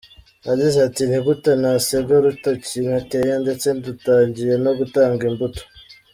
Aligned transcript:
Yagize 0.47 0.77
ati” 0.87 1.03
Ni 1.09 1.19
gute 1.25 1.49
nasiga 1.61 2.11
urutoki 2.19 2.77
nateye 2.89 3.33
ndetse 3.43 3.67
rutangiye 3.85 4.53
no 4.63 4.71
gutanga 4.79 5.21
imbuto?”. 5.29 5.63